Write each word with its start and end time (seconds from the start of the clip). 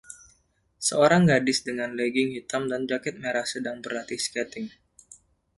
Seorang 0.87 1.23
gadis 1.31 1.59
dengan 1.67 1.89
legging 1.99 2.29
hitam 2.37 2.63
dan 2.71 2.81
jaket 2.91 3.15
merah 3.21 3.45
sedang 3.53 3.77
berlatih 3.85 4.17
skating. 4.25 4.67